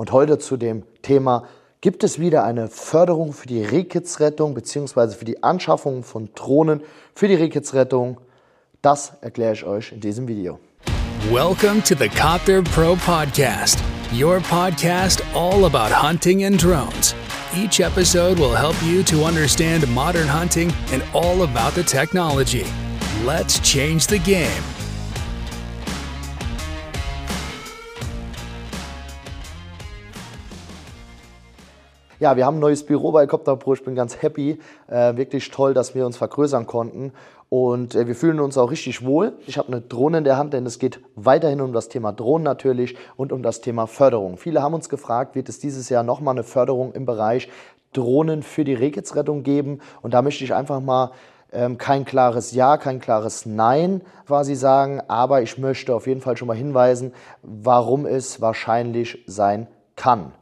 [0.00, 1.46] und heute zu dem Thema
[1.82, 5.10] gibt es wieder eine Förderung für die Rehkitzrettung bzw.
[5.10, 6.80] für die Anschaffung von Drohnen
[7.14, 8.18] für die Rehkitzrettung.
[8.80, 10.58] Das erkläre ich euch in diesem Video.
[11.30, 13.78] Welcome to the Copter Pro Podcast,
[14.10, 17.14] your podcast all about hunting and drones.
[17.54, 22.64] Each episode will help you to understand modern hunting and all about the technology.
[23.26, 24.62] Let's change the game.
[32.20, 33.72] Ja, wir haben ein neues Büro bei Copter Pro.
[33.72, 34.58] Ich bin ganz happy.
[34.88, 37.14] Äh, wirklich toll, dass wir uns vergrößern konnten.
[37.48, 39.32] Und äh, wir fühlen uns auch richtig wohl.
[39.46, 42.44] Ich habe eine Drohne in der Hand, denn es geht weiterhin um das Thema Drohnen
[42.44, 44.36] natürlich und um das Thema Förderung.
[44.36, 47.48] Viele haben uns gefragt, wird es dieses Jahr nochmal eine Förderung im Bereich
[47.94, 49.80] Drohnen für die Rehkitzrettung geben?
[50.02, 51.12] Und da möchte ich einfach mal
[51.54, 56.36] ähm, kein klares Ja, kein klares Nein quasi sagen, aber ich möchte auf jeden Fall
[56.36, 60.32] schon mal hinweisen, warum es wahrscheinlich sein kann.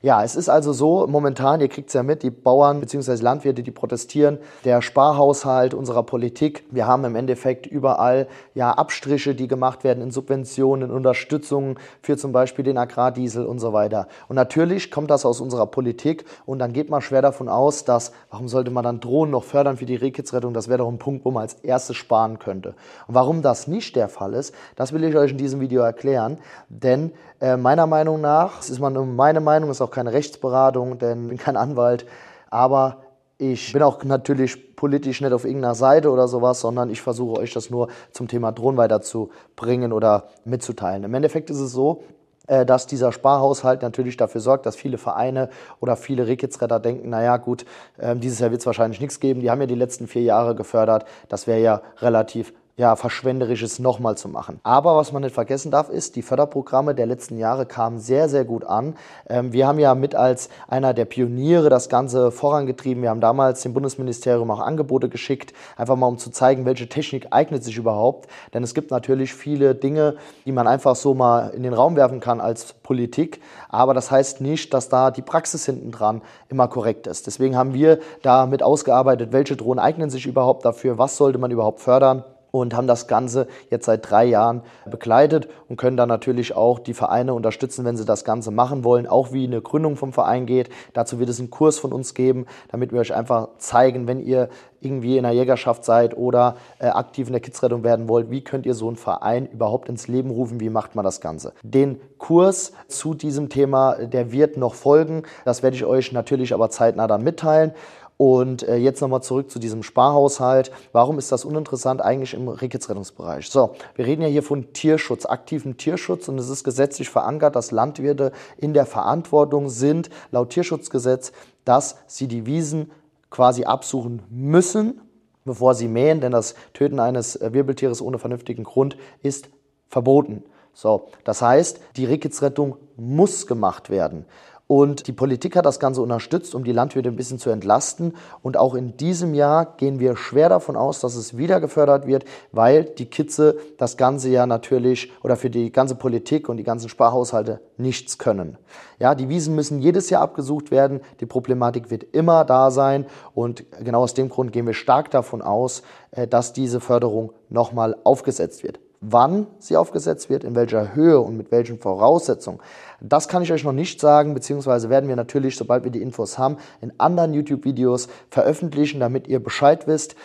[0.00, 3.14] Ja, es ist also so, momentan, ihr kriegt es ja mit, die Bauern bzw.
[3.14, 6.64] Landwirte, die protestieren, der Sparhaushalt unserer Politik.
[6.70, 12.16] Wir haben im Endeffekt überall ja Abstriche, die gemacht werden in Subventionen, in Unterstützungen für
[12.16, 14.06] zum Beispiel den Agrardiesel und so weiter.
[14.28, 18.12] Und natürlich kommt das aus unserer Politik und dann geht man schwer davon aus, dass,
[18.30, 20.54] warum sollte man dann Drohnen noch fördern für die Rehkitzrettung?
[20.54, 22.76] Das wäre doch ein Punkt, wo man als erstes sparen könnte.
[23.08, 26.38] Und warum das nicht der Fall ist, das will ich euch in diesem Video erklären,
[26.68, 27.10] denn
[27.40, 31.38] äh, meiner Meinung nach, das ist meine Meinung, ist auch keine Rechtsberatung, denn ich bin
[31.38, 32.06] kein Anwalt,
[32.50, 33.02] aber
[33.38, 37.52] ich bin auch natürlich politisch nicht auf irgendeiner Seite oder sowas, sondern ich versuche euch
[37.52, 41.04] das nur zum Thema Drohnen weiterzubringen oder mitzuteilen.
[41.04, 42.02] Im Endeffekt ist es so,
[42.48, 45.50] äh, dass dieser Sparhaushalt natürlich dafür sorgt, dass viele Vereine
[45.80, 47.64] oder viele Rehkitzretter denken, naja gut,
[48.00, 50.56] ähm, dieses Jahr wird es wahrscheinlich nichts geben, die haben ja die letzten vier Jahre
[50.56, 54.60] gefördert, das wäre ja relativ ja, verschwenderisches nochmal zu machen.
[54.62, 58.44] Aber was man nicht vergessen darf, ist, die Förderprogramme der letzten Jahre kamen sehr, sehr
[58.44, 58.94] gut an.
[59.28, 63.02] Ähm, wir haben ja mit als einer der Pioniere das Ganze vorangetrieben.
[63.02, 67.26] Wir haben damals dem Bundesministerium auch Angebote geschickt, einfach mal um zu zeigen, welche Technik
[67.32, 68.30] eignet sich überhaupt.
[68.54, 70.14] Denn es gibt natürlich viele Dinge,
[70.46, 73.40] die man einfach so mal in den Raum werfen kann als Politik.
[73.68, 77.26] Aber das heißt nicht, dass da die Praxis hinten dran immer korrekt ist.
[77.26, 81.80] Deswegen haben wir damit ausgearbeitet, welche Drohnen eignen sich überhaupt dafür, was sollte man überhaupt
[81.80, 82.22] fördern
[82.60, 86.94] und haben das Ganze jetzt seit drei Jahren begleitet und können dann natürlich auch die
[86.94, 90.70] Vereine unterstützen, wenn sie das Ganze machen wollen, auch wie eine Gründung vom Verein geht.
[90.92, 94.48] Dazu wird es einen Kurs von uns geben, damit wir euch einfach zeigen, wenn ihr
[94.80, 98.66] irgendwie in der Jägerschaft seid oder äh, aktiv in der Kidsrettung werden wollt, wie könnt
[98.66, 101.52] ihr so einen Verein überhaupt ins Leben rufen, wie macht man das Ganze.
[101.62, 106.70] Den Kurs zu diesem Thema, der wird noch folgen, das werde ich euch natürlich aber
[106.70, 107.72] zeitnah dann mitteilen.
[108.18, 110.72] Und äh, jetzt nochmal zurück zu diesem Sparhaushalt.
[110.92, 113.48] Warum ist das uninteressant eigentlich im Rehkitzrettungsbereich?
[113.48, 117.70] So, wir reden ja hier von Tierschutz, aktivem Tierschutz und es ist gesetzlich verankert, dass
[117.70, 121.30] Landwirte in der Verantwortung sind, laut Tierschutzgesetz,
[121.64, 122.90] dass sie die Wiesen
[123.30, 125.00] quasi absuchen müssen,
[125.44, 129.48] bevor sie mähen, denn das Töten eines äh, Wirbeltieres ohne vernünftigen Grund ist
[129.88, 130.42] verboten.
[130.74, 134.26] So, das heißt, die Rehkitzrettung muss gemacht werden.
[134.68, 138.14] Und die Politik hat das Ganze unterstützt, um die Landwirte ein bisschen zu entlasten.
[138.42, 142.26] Und auch in diesem Jahr gehen wir schwer davon aus, dass es wieder gefördert wird,
[142.52, 146.90] weil die Kitze das ganze Jahr natürlich oder für die ganze Politik und die ganzen
[146.90, 148.58] Sparhaushalte nichts können.
[148.98, 151.00] Ja, die Wiesen müssen jedes Jahr abgesucht werden.
[151.20, 153.06] Die Problematik wird immer da sein.
[153.34, 157.96] Und genau aus dem Grund gehen wir stark davon aus, äh, dass diese Förderung nochmal
[158.04, 158.80] aufgesetzt wird.
[159.00, 162.58] Wann sie aufgesetzt wird, in welcher Höhe und mit welchen Voraussetzungen,
[163.00, 166.36] das kann ich euch noch nicht sagen, beziehungsweise werden wir natürlich, sobald wir die Infos
[166.36, 170.16] haben, in anderen YouTube-Videos veröffentlichen, damit ihr Bescheid wisst.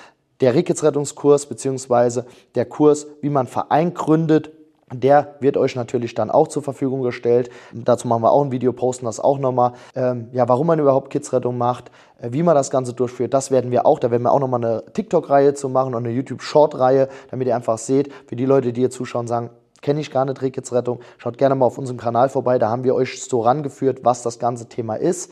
[0.41, 2.25] Der Rickets-Rettungskurs, beziehungsweise
[2.55, 4.51] der Kurs, wie man Verein gründet,
[4.99, 7.49] der wird euch natürlich dann auch zur Verfügung gestellt.
[7.71, 9.73] Dazu machen wir auch ein Video, posten das auch nochmal.
[9.95, 13.71] Ähm, ja, warum man überhaupt Kidsrettung macht, äh, wie man das Ganze durchführt, das werden
[13.71, 13.99] wir auch.
[13.99, 17.77] Da werden wir auch nochmal eine TikTok-Reihe zu machen und eine YouTube-Short-Reihe, damit ihr einfach
[17.77, 19.49] seht, für die Leute, die hier zuschauen, sagen,
[19.81, 22.95] kenne ich gar nicht Rehkitzrettung, schaut gerne mal auf unserem Kanal vorbei, da haben wir
[22.95, 25.31] euch so rangeführt, was das ganze Thema ist.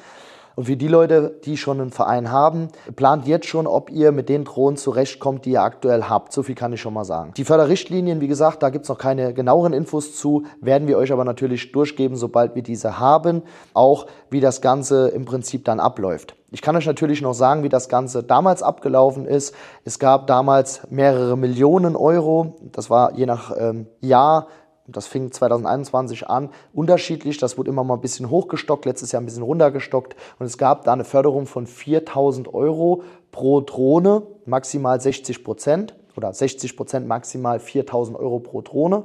[0.62, 4.30] Und für die Leute, die schon einen Verein haben, plant jetzt schon, ob ihr mit
[4.30, 6.34] den Drohnen zurechtkommt, die ihr aktuell habt.
[6.34, 7.34] So viel kann ich schon mal sagen.
[7.36, 11.12] Die Förderrichtlinien, wie gesagt, da gibt es noch keine genaueren Infos zu, werden wir euch
[11.12, 13.42] aber natürlich durchgeben, sobald wir diese haben.
[13.74, 16.36] Auch wie das Ganze im Prinzip dann abläuft.
[16.52, 19.56] Ich kann euch natürlich noch sagen, wie das Ganze damals abgelaufen ist.
[19.84, 22.58] Es gab damals mehrere Millionen Euro.
[22.72, 24.48] Das war je nach ähm, Jahr
[24.88, 27.38] das fing 2021 an, unterschiedlich.
[27.38, 30.16] Das wurde immer mal ein bisschen hochgestockt, letztes Jahr ein bisschen runtergestockt.
[30.40, 36.34] Und es gab da eine Förderung von 4000 Euro pro Drohne, maximal 60 Prozent oder
[36.34, 39.04] 60 Prozent maximal 4000 Euro pro Drohne,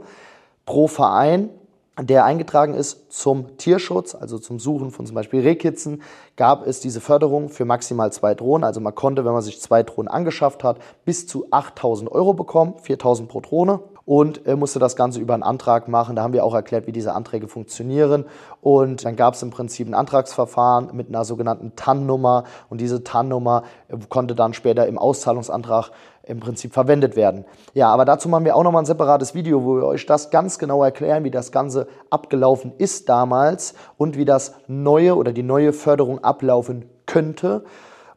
[0.65, 1.51] pro Verein.
[1.99, 6.03] der eingetragen ist zum Tierschutz, also zum Suchen von zum Beispiel Rehkitzen,
[6.37, 8.65] gab es diese Förderung für maximal zwei Drohnen.
[8.65, 12.75] Also man konnte, wenn man sich zwei Drohnen angeschafft hat, bis zu 8000 Euro bekommen,
[12.83, 16.17] 4000 pro Drohne und äh, musste das Ganze über einen Antrag machen.
[16.17, 18.25] Da haben wir auch erklärt, wie diese Anträge funktionieren.
[18.63, 23.65] Und dann gab es im Prinzip ein Antragsverfahren mit einer sogenannten TAN-Nummer und diese TAN-Nummer
[23.89, 25.91] äh, konnte dann später im Auszahlungsantrag
[26.23, 27.45] im Prinzip verwendet werden.
[27.75, 30.59] Ja, aber dazu machen wir auch nochmal ein separates Video, wo wir euch das ganz
[30.59, 35.73] genau erklären, wie das Ganze abgelaufen ist damals und wie das neue oder die neue
[35.73, 37.65] Förderung ablaufen könnte.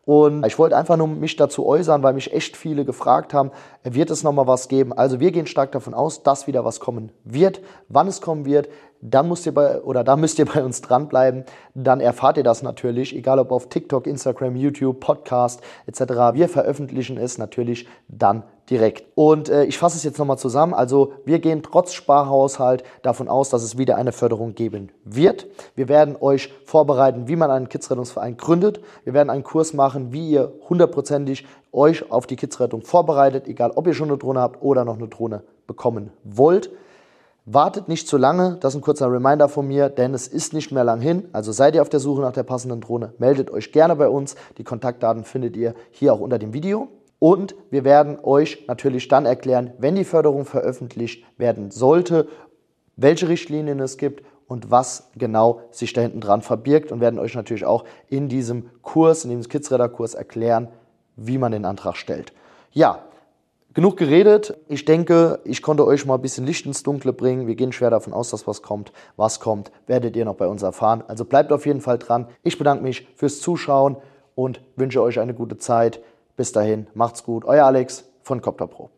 [0.10, 3.52] Und ich wollte einfach nur mich dazu äußern, weil mich echt viele gefragt haben,
[3.84, 4.92] wird es nochmal was geben?
[4.92, 7.62] Also wir gehen stark davon aus, dass wieder was kommen wird.
[7.90, 8.70] Wann es kommen wird,
[9.02, 11.44] dann müsst ihr bei, oder da müsst ihr bei uns dranbleiben.
[11.76, 16.02] Dann erfahrt ihr das natürlich, egal ob auf TikTok, Instagram, YouTube, Podcast etc.
[16.34, 19.04] Wir veröffentlichen es natürlich dann direkt.
[19.16, 20.74] Und äh, ich fasse es jetzt nochmal zusammen.
[20.74, 25.48] Also wir gehen trotz Sparhaushalt davon aus, dass es wieder eine Förderung geben wird.
[25.76, 28.82] Wir werden euch vorbereiten, wie man einen Kidsrettungsverein gründet.
[29.04, 33.88] Wir werden einen Kurs machen, wie ihr hundertprozentig euch auf die Kidsrettung vorbereitet, egal ob
[33.88, 36.72] ihr schon eine Drohne habt oder noch eine Drohne bekommen wollt.
[37.46, 40.72] Wartet nicht zu lange, das ist ein kurzer Reminder von mir, denn es ist nicht
[40.72, 41.30] mehr lang hin.
[41.32, 44.36] Also seid ihr auf der Suche nach der passenden Drohne, meldet euch gerne bei uns.
[44.60, 46.90] Die Kontaktdaten findet ihr hier auch unter dem Video.
[47.20, 52.28] Und wir werden euch natürlich dann erklären, wenn die Förderung veröffentlicht werden sollte,
[52.96, 57.36] welche Richtlinien es gibt und was genau sich da hinten dran verbirgt und werden euch
[57.36, 60.70] natürlich auch in diesem Kurs, in diesem Kidsradar-Kurs erklären,
[61.16, 62.34] wie man den Antrag stellt.
[62.72, 63.04] Ja,
[63.76, 64.58] Genug geredet.
[64.68, 67.46] Ich denke, ich konnte euch mal ein bisschen Licht ins Dunkle bringen.
[67.46, 68.92] Wir gehen schwer davon aus, dass was kommt.
[69.16, 71.04] Was kommt, werdet ihr noch bei uns erfahren.
[71.08, 72.28] Also bleibt auf jeden Fall dran.
[72.42, 73.98] Ich bedanke mich fürs Zuschauen
[74.34, 76.02] und wünsche euch eine gute Zeit.
[76.40, 77.44] Bis dahin, macht's gut.
[77.44, 78.90] Euer Alex von Copter Pro.